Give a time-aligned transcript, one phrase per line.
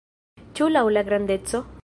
[0.59, 1.67] Ĉu laŭ la grandeco?